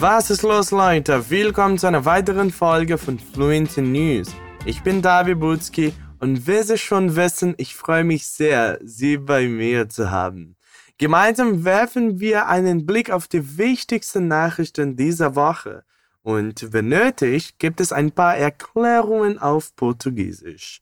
[0.00, 1.28] Was ist los, Leute?
[1.28, 4.28] Willkommen zu einer weiteren Folge von Fluency News.
[4.64, 9.48] Ich bin David Butzki und wie Sie schon wissen, ich freue mich sehr, Sie bei
[9.48, 10.54] mir zu haben.
[10.98, 15.82] Gemeinsam werfen wir einen Blick auf die wichtigsten Nachrichten dieser Woche.
[16.22, 20.80] Und wenn nötig, gibt es ein paar Erklärungen auf Portugiesisch.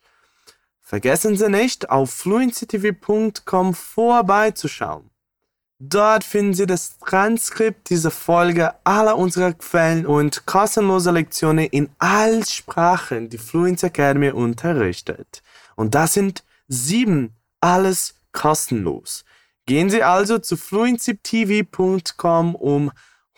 [0.83, 5.11] Vergessen Sie nicht, auf fluencytv.com vorbeizuschauen.
[5.79, 12.43] Dort finden Sie das Transkript dieser Folge aller unserer Quellen und kostenlose Lektionen in allen
[12.47, 15.43] Sprachen, die Fluency Academy unterrichtet.
[15.75, 19.27] Und das sind sieben, alles kostenlos.
[19.67, 22.91] Gehen Sie also zu fluencytv.com, um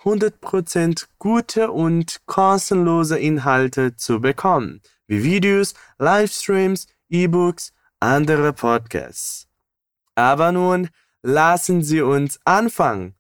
[0.04, 9.48] 100% gute und kostenlose Inhalte zu bekommen, wie Videos, Livestreams, E-Books, andere Podcasts.
[10.14, 10.88] Aber nun,
[11.28, 13.14] lassen Sie uns anfangen.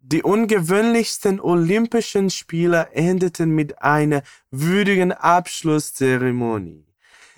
[0.00, 6.86] Die ungewöhnlichsten Olympischen Spiele endeten mit einer würdigen Abschlusszeremonie.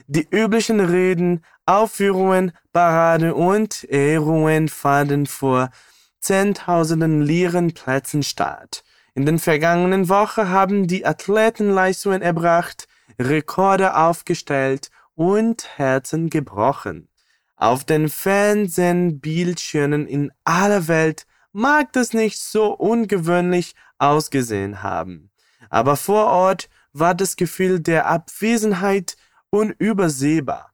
[0.06, 5.70] Die üblichen Reden, Aufführungen, Paraden und Ehrungen fanden vor
[6.20, 8.84] Zehntausenden leeren Plätzen statt.
[9.14, 12.86] In den vergangenen Wochen haben die Athleten Leistungen erbracht,
[13.18, 17.09] Rekorde aufgestellt und Herzen gebrochen.
[17.60, 25.30] Auf den Fernsehbildschirmen in aller Welt mag das nicht so ungewöhnlich ausgesehen haben.
[25.68, 29.18] Aber vor Ort war das Gefühl der Abwesenheit
[29.50, 30.72] unübersehbar.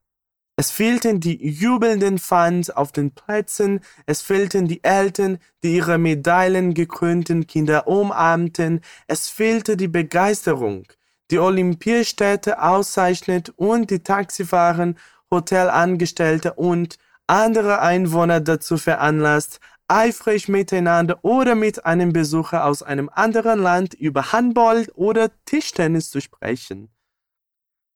[0.54, 7.48] Es fehlten die jubelnden Fans auf den Plätzen, es fehlten die Eltern, die ihre medaillengekrönten
[7.48, 10.84] Kinder umarmten, es fehlte die Begeisterung,
[11.32, 14.94] die Olympiastädte auszeichnet und die Taxifahrer
[15.30, 23.60] Hotelangestellte und andere Einwohner dazu veranlasst, eifrig miteinander oder mit einem Besucher aus einem anderen
[23.60, 26.90] Land über Handball oder Tischtennis zu sprechen.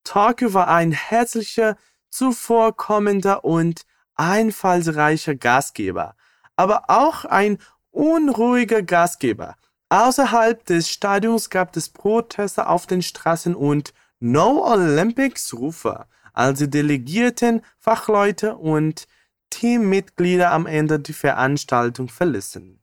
[0.05, 1.77] Tokio war ein herzlicher,
[2.11, 3.83] zuvorkommender und
[4.17, 6.17] einfallsreicher Gastgeber,
[6.57, 7.59] aber auch ein
[7.91, 9.57] unruhiger Gastgeber.
[9.89, 16.69] Außerhalb des Stadions gab es Proteste auf den Straßen und No Olympics Rufer als die
[16.69, 19.07] Delegierten, Fachleute und
[19.51, 22.79] Teammitglieder am Ende die Veranstaltung verließen.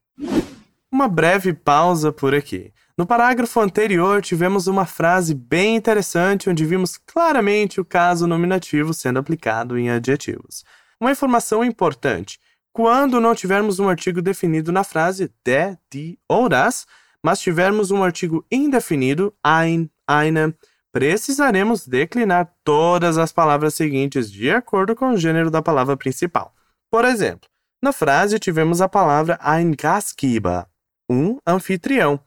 [0.89, 2.73] Uma breve pausa por aqui.
[2.97, 9.19] No parágrafo anterior, tivemos uma frase bem interessante onde vimos claramente o caso nominativo sendo
[9.19, 10.63] aplicado em adjetivos.
[10.99, 12.39] Uma informação importante:
[12.73, 16.87] quando não tivermos um artigo definido na frase de, de ou das,
[17.23, 20.55] mas tivermos um artigo indefinido, ein, eine,
[20.97, 26.55] precisaremos declinar todas as palavras seguintes de acordo com o gênero da palavra principal.
[26.89, 27.47] Por exemplo,
[27.79, 30.65] na frase tivemos a palavra ein Gastgeber,
[31.07, 32.19] um anfitrião.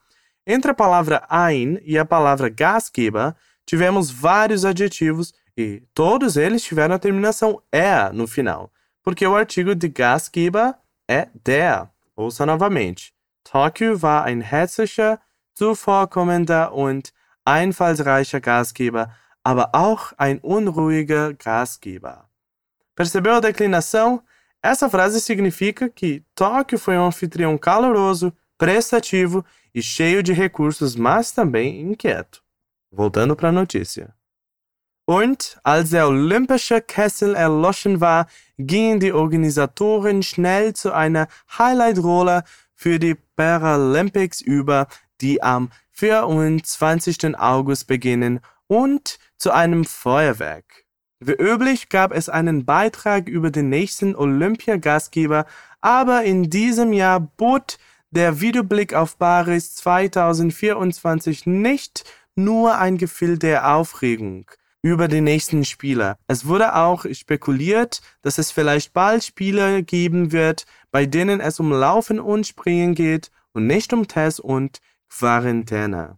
[0.47, 6.95] Entre a palavra ein e a palavra Gastgeber, tivemos vários adjetivos e todos eles tiveram
[6.95, 8.71] a terminação er no final,
[9.03, 10.75] porque o artigo de Gastgeber
[11.09, 11.89] é der.
[12.15, 13.13] Ouça novamente.
[13.43, 15.19] Tokio war ein herzlicher,
[15.59, 17.11] zuvorkommender und
[17.45, 19.13] einfallsreicher Gastgeber,
[19.43, 22.29] aber auch ein unruhiger Gastgeber.
[22.95, 24.21] Percebeu a declinação?
[24.61, 29.43] Essa frase significa que Tóquio foi um anfitrião caloroso, prestativo
[29.73, 32.43] e cheio de recursos, mas também inquieto.
[32.91, 34.13] Voltando para a notícia.
[35.07, 38.27] Und als der olympische Kessel erloschen war,
[38.59, 41.27] gingen die Organisatoren schnell zu einer
[41.57, 42.43] Highlight-Rolle
[42.75, 44.87] für die Paralympics über,
[45.21, 47.37] die am 24.
[47.37, 50.85] August beginnen und zu einem Feuerwerk.
[51.19, 55.45] Wie üblich gab es einen Beitrag über den nächsten Olympiagastgeber,
[55.79, 57.77] aber in diesem Jahr bot
[58.09, 62.05] der Videoblick auf Paris 2024 nicht
[62.35, 64.49] nur ein Gefühl der Aufregung
[64.81, 66.17] über die nächsten Spieler.
[66.27, 71.71] Es wurde auch spekuliert, dass es vielleicht bald Spiele geben wird, bei denen es um
[71.71, 74.79] Laufen und Springen geht und nicht um Tests und
[75.21, 76.17] Quarantäne.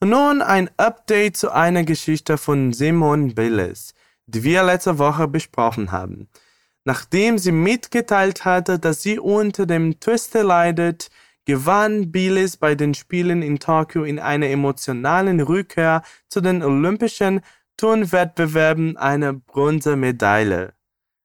[0.00, 3.94] Nun ein Update zu einer Geschichte von Simon Billes,
[4.26, 6.28] die wir letzte Woche besprochen haben.
[6.84, 11.08] Nachdem sie mitgeteilt hatte, dass sie unter dem Twiste leidet,
[11.44, 17.42] gewann Biles bei den Spielen in Tokio in einer emotionalen Rückkehr zu den Olympischen
[17.76, 20.72] Turnwettbewerben eine Bronzemedaille.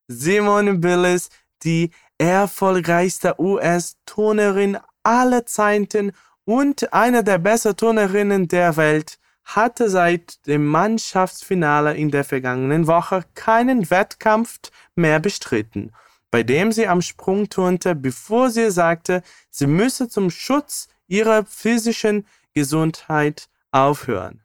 [0.07, 1.29] Simone Billes,
[1.63, 1.89] die
[2.19, 4.77] erfolgreichste US-Turnerin
[5.07, 6.11] aller Zeiten
[6.45, 13.23] und eine der besten Turnerinnen der Welt, hatte seit dem Mannschaftsfinale in der vergangenen Woche
[13.33, 14.59] keinen Wettkampf
[14.95, 15.91] mehr bestritten
[16.31, 22.25] bei dem sie am Sprung turnte, bevor sie sagte, sie müsse zum Schutz ihrer physischen
[22.53, 24.43] Gesundheit aufhören.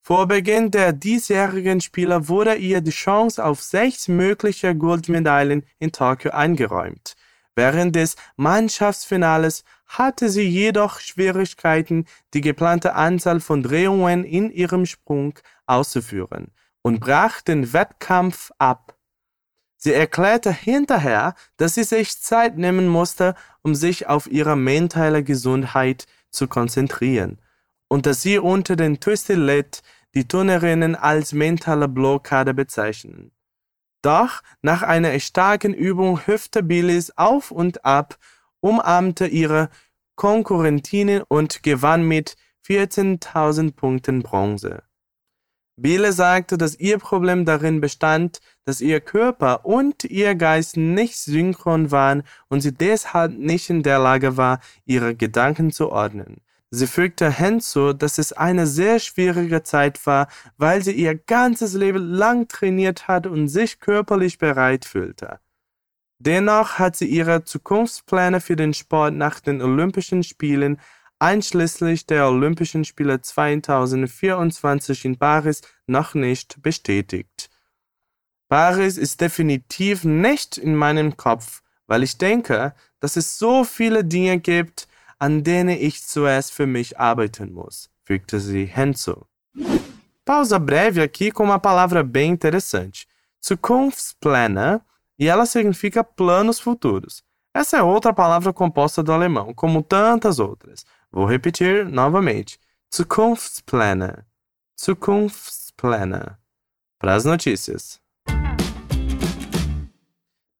[0.00, 6.30] Vor Beginn der diesjährigen Spiele wurde ihr die Chance auf sechs mögliche Goldmedaillen in Tokio
[6.30, 7.16] eingeräumt.
[7.56, 12.04] Während des Mannschaftsfinales hatte sie jedoch Schwierigkeiten,
[12.34, 18.94] die geplante Anzahl von Drehungen in ihrem Sprung auszuführen und brach den Wettkampf ab.
[19.78, 26.06] Sie erklärte hinterher, dass sie sich Zeit nehmen musste, um sich auf ihre mentale Gesundheit
[26.30, 27.40] zu konzentrieren
[27.88, 29.82] und dass sie unter den Twisty litt,
[30.14, 33.32] die Turnerinnen als mentale Blockade bezeichnen.
[34.02, 38.18] Doch nach einer starken Übung hüpfte Billis auf und ab,
[38.60, 39.68] umarmte ihre
[40.16, 44.82] Konkurrentinnen und gewann mit 14.000 Punkten Bronze.
[45.78, 51.90] Biele sagte, dass ihr Problem darin bestand, dass ihr Körper und ihr Geist nicht synchron
[51.90, 56.40] waren und sie deshalb nicht in der Lage war, ihre Gedanken zu ordnen.
[56.70, 62.02] Sie fügte hinzu, dass es eine sehr schwierige Zeit war, weil sie ihr ganzes Leben
[62.02, 65.38] lang trainiert hat und sich körperlich bereit fühlte.
[66.18, 70.80] Dennoch hat sie ihre Zukunftspläne für den Sport nach den Olympischen Spielen
[71.18, 77.50] einschließlich der Olympischen Spiele 2024 in Paris noch nicht bestätigt.
[78.48, 84.38] Paris ist definitiv nicht in meinem Kopf, weil ich denke, dass es so viele Dinge
[84.38, 89.26] gibt, an denen ich zuerst für mich arbeiten muss, fügte sie hinzu.
[90.24, 93.06] Pausa breve aqui com uma palavra bem interessante.
[93.40, 94.80] Zukunftspläne,
[95.18, 97.22] e ela significa planos futuros.
[97.54, 100.84] Essa é outra palavra composta do alemão, como tantas outras.
[101.10, 102.58] Vou repetir novamente.
[102.92, 104.24] Zukunftspläne.
[104.78, 106.36] Zukunftspläne.
[106.98, 108.00] Para as notícias.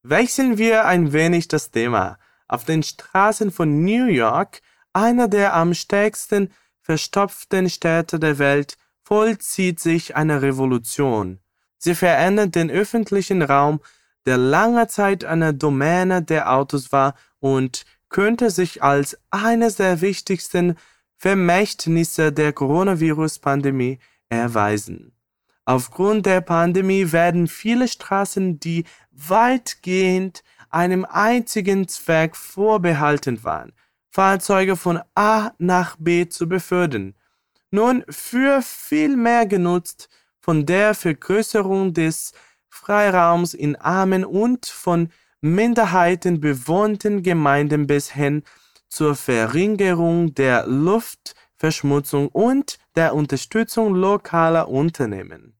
[0.03, 2.17] Wechseln wir ein wenig das Thema.
[2.47, 4.61] Auf den Straßen von New York,
[4.93, 6.51] einer der am stärksten
[6.81, 11.39] verstopften Städte der Welt, vollzieht sich eine Revolution.
[11.77, 13.79] Sie verändert den öffentlichen Raum,
[14.25, 20.75] der lange Zeit eine Domäne der Autos war und könnte sich als eines der wichtigsten
[21.17, 23.99] Vermächtnisse der Coronavirus-Pandemie
[24.29, 25.16] erweisen.
[25.67, 33.73] Aufgrund der Pandemie werden viele Straßen, die weitgehend einem einzigen Zweck vorbehalten waren,
[34.09, 37.15] Fahrzeuge von A nach B zu befördern,
[37.69, 40.07] nun für viel mehr genutzt
[40.39, 42.31] von der Vergrößerung des
[42.69, 45.09] Freiraums in armen und von
[45.41, 48.43] Minderheiten bewohnten Gemeinden bis hin
[48.87, 55.56] zur Verringerung der Luftverschmutzung und der Unterstützung lokaler Unternehmen.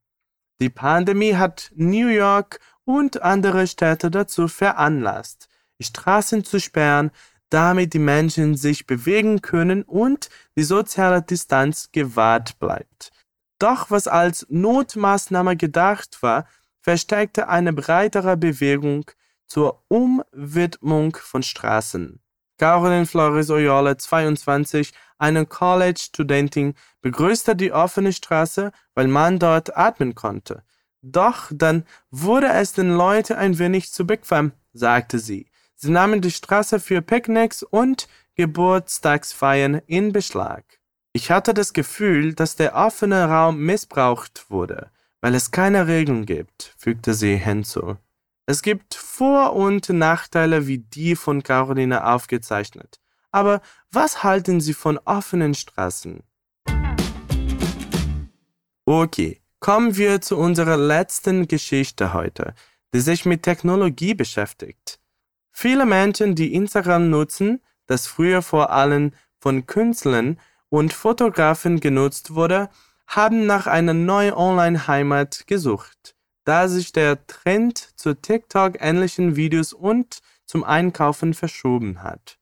[0.60, 5.50] Die Pandemie hat New York und andere Städte dazu veranlasst,
[5.80, 7.12] Straßen zu sperren,
[7.50, 13.12] damit die Menschen sich bewegen können und die soziale Distanz gewahrt bleibt.
[13.60, 16.48] Doch was als Notmaßnahme gedacht war,
[16.82, 19.10] verstärkte eine breitere Bewegung
[19.48, 22.20] zur Umwidmung von Straßen.
[22.58, 30.64] Caroline Flores Oyole, 22, eine College-Studentin, begrüßte die offene Straße, weil man dort atmen konnte.
[31.02, 35.48] Doch dann wurde es den Leuten ein wenig zu bequem, sagte sie.
[35.76, 40.64] Sie nahmen die Straße für Picknicks und Geburtstagsfeiern in Beschlag.
[41.14, 44.92] Ich hatte das Gefühl, dass der offene Raum missbraucht wurde,
[45.22, 47.98] weil es keine Regeln gibt, fügte sie hinzu.
[48.50, 53.02] Es gibt Vor- und Nachteile wie die von Caroline aufgezeichnet.
[53.30, 53.62] Aber
[53.92, 56.24] was halten Sie von offenen Straßen?
[58.86, 62.54] Okay, kommen wir zu unserer letzten Geschichte heute,
[62.94, 65.02] die sich mit Technologie beschäftigt.
[65.52, 69.12] Viele Menschen, die Instagram nutzen, das früher vor allem
[69.42, 70.40] von Künstlern
[70.70, 72.70] und Fotografen genutzt wurde,
[73.08, 76.17] haben nach einer neuen Online-Heimat gesucht
[76.48, 82.40] da sich der Trend zu TikTok-ähnlichen Videos und zum Einkaufen verschoben hat.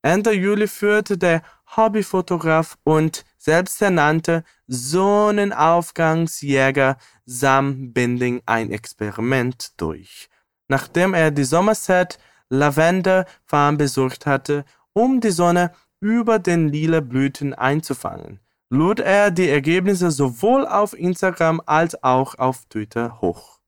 [0.00, 1.42] Ende Juli führte der
[1.76, 10.28] Hobbyfotograf und selbsternannte Sonnenaufgangsjäger Sam Binding ein Experiment durch,
[10.68, 17.54] nachdem er die Somerset Lavender Farm besucht hatte, um die Sonne über den lila Blüten
[17.54, 18.38] einzufangen
[18.70, 23.58] lud er die Ergebnisse sowohl auf Instagram als auch auf Twitter hoch.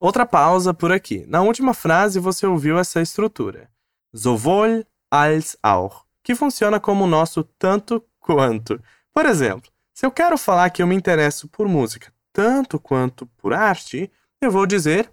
[0.00, 1.24] Outra pausa por aqui.
[1.28, 3.68] Na última frase você ouviu essa estrutura.
[4.12, 8.80] Sowohl als auch, que funciona como o nosso tanto quanto.
[9.12, 13.52] Por exemplo, se eu quero falar que eu me interesso por música tanto quanto por
[13.52, 15.12] arte, eu vou dizer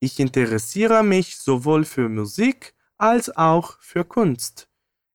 [0.00, 4.68] Ich interessiere mich sowohl für Musik als auch für Kunst.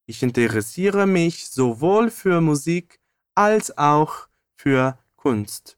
[0.05, 2.99] Ich interessiere mich sowohl für Musik
[3.35, 5.77] als auch für Kunst.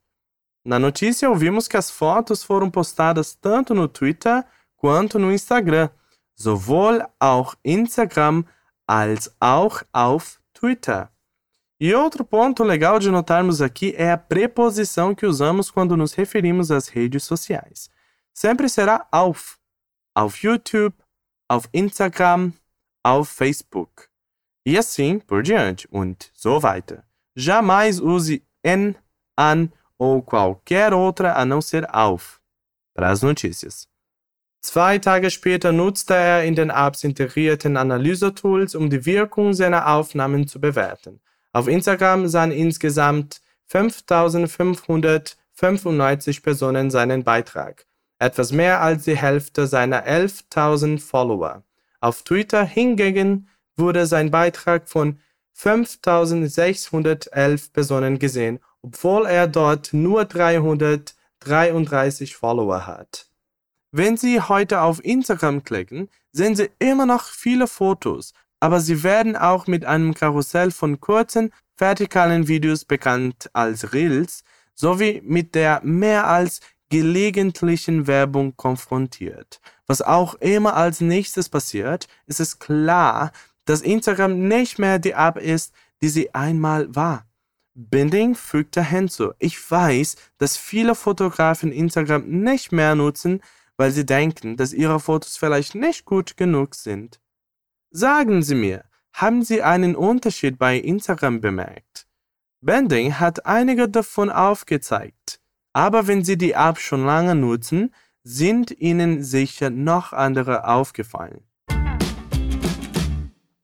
[0.64, 4.44] Na notícia, ouvimos que as fotos foram postadas tanto no Twitter
[4.78, 5.90] quanto no Instagram,
[6.36, 8.46] sowohl auf Instagram
[8.88, 11.12] als auch auf Twitter.
[11.80, 16.72] E outro ponto legal de notarmos aqui é a preposição que usamos quando nos referimos
[16.72, 17.90] às redes sociais.
[18.34, 19.60] Sempre será auf.
[20.16, 20.96] Auf YouTube,
[21.50, 22.54] auf Instagram,
[23.04, 24.10] auf Facebook.
[24.66, 27.04] E assim por diante, und so weiter.
[27.36, 28.96] Jamais use en,
[29.36, 32.39] an ou qualquer outra a não ser auf
[32.94, 33.88] para as notícias.
[34.62, 40.48] Zwei Tage später nutzte er in den Apps integrierten Analysetools, um die Wirkung seiner Aufnahmen
[40.48, 41.22] zu bewerten.
[41.54, 47.86] Auf Instagram sahen insgesamt 5595 Personen seinen Beitrag,
[48.18, 51.62] etwas mehr als die Hälfte seiner 11.000 Follower.
[52.00, 55.20] Auf Twitter hingegen wurde sein Beitrag von
[55.56, 63.32] 5611 Personen gesehen obwohl er dort nur 333 Follower hat.
[63.92, 69.36] Wenn Sie heute auf Instagram klicken, sehen Sie immer noch viele Fotos, aber Sie werden
[69.36, 74.44] auch mit einem Karussell von kurzen, vertikalen Videos bekannt als Reels
[74.76, 76.60] sowie mit der mehr als
[76.90, 79.60] gelegentlichen Werbung konfrontiert.
[79.88, 83.32] Was auch immer als nächstes passiert, ist es klar,
[83.65, 87.25] dass Instagram nicht mehr die App ist, die sie einmal war.
[87.74, 93.41] Binding fügte hinzu, ich weiß, dass viele Fotografen Instagram nicht mehr nutzen,
[93.75, 97.19] weil sie denken, dass ihre Fotos vielleicht nicht gut genug sind.
[97.91, 102.07] Sagen Sie mir, haben Sie einen Unterschied bei Instagram bemerkt?
[102.62, 105.39] Bending hat einige davon aufgezeigt,
[105.72, 107.93] aber wenn Sie die App schon lange nutzen,
[108.24, 111.45] sind Ihnen sicher noch andere aufgefallen.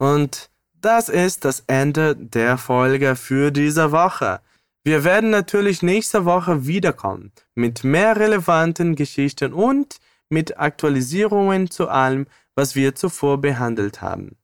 [0.02, 4.42] Und das ist das Ende der Folge für diese Woche.
[4.84, 12.26] Wir werden natürlich nächste Woche wiederkommen mit mehr relevanten Geschichten und mit Aktualisierungen zu allem,
[12.56, 14.36] was wir zuvor behandelt haben.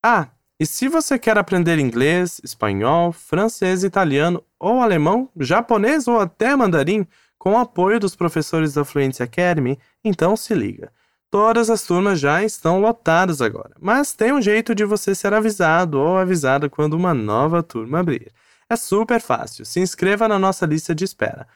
[0.00, 0.26] Ah,
[0.60, 7.04] e se você quer aprender inglês, espanhol, francês, italiano ou alemão, japonês ou até mandarim
[7.36, 10.92] com o apoio dos professores da Fluency Academy, então se liga.
[11.30, 15.96] Todas as turmas já estão lotadas agora, mas tem um jeito de você ser avisado
[15.96, 18.32] ou avisada quando uma nova turma abrir.
[18.68, 21.46] É super fácil, se inscreva na nossa lista de espera.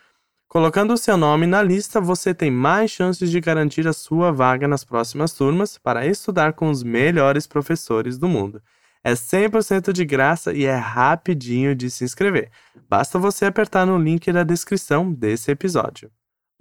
[0.47, 4.69] Colocando o seu nome na lista, você tem mais chances de garantir a sua vaga
[4.69, 8.63] nas próximas turmas para estudar com os melhores professores do mundo.
[9.03, 12.49] É 100% de graça e é rapidinho de se inscrever.
[12.89, 16.13] Basta você apertar no link da descrição desse episódio.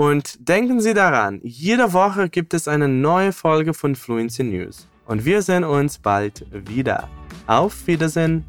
[0.03, 4.85] Und denken Sie daran, jede Woche gibt es eine neue Folge von Fluency News.
[5.05, 7.07] Und wir sehen uns bald wieder.
[7.47, 8.43] Auf Wiedersehen!